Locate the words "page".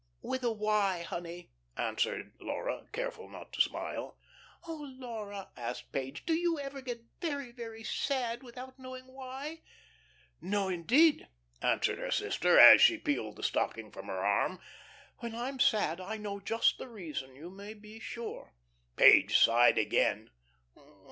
5.91-6.25, 18.95-19.37